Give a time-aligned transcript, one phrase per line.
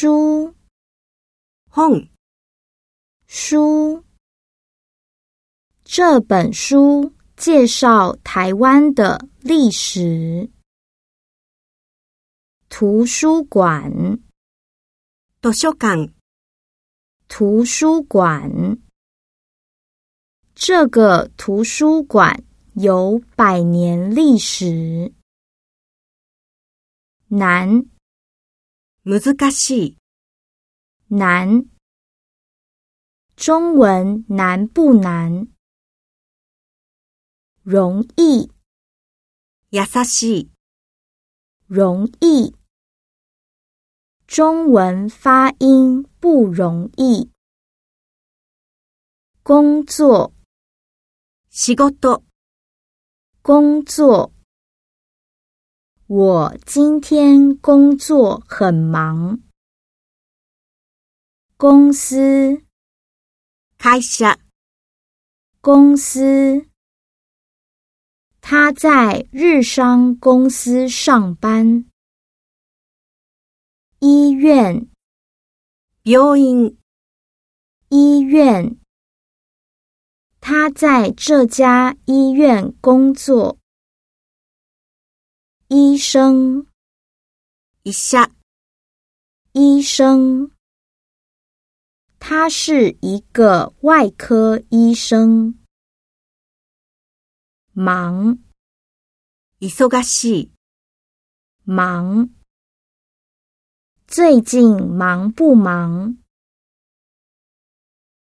[0.00, 0.54] 书，
[3.26, 4.02] 书，
[5.84, 10.48] 这本书介绍台湾的历史。
[12.70, 13.92] 图书馆，
[15.42, 16.08] 图书馆，
[17.28, 18.48] 图书馆，
[20.54, 22.42] 这个图书馆
[22.76, 25.12] 有百年历史。
[27.28, 27.84] 南。
[29.04, 29.20] 難
[29.50, 29.96] しい。
[31.08, 31.64] 西难，
[33.34, 35.48] 中文难不难？
[37.62, 38.52] 容易，
[39.70, 40.50] 優しい。
[41.66, 42.54] 容易，
[44.26, 47.30] 中文发音不容易。
[49.42, 50.34] 工作，
[51.48, 52.22] 仕事。
[53.40, 54.30] 工作。
[56.12, 59.38] 我今天工作很忙。
[61.56, 62.62] 公司
[63.78, 64.24] 开始。
[65.60, 66.66] 公司，
[68.40, 71.84] 他在日商公司上班。
[74.00, 74.84] 医院，
[76.02, 76.74] 医院，
[77.90, 78.76] 医院，
[80.40, 83.59] 他在这家医院工作。
[85.72, 86.66] 医生，
[87.84, 88.32] 一下。
[89.52, 90.50] 医生，
[92.18, 95.54] 他是一个外科医生，
[97.72, 98.36] 忙。
[101.64, 102.28] 忙，
[104.08, 106.19] 最近忙不忙？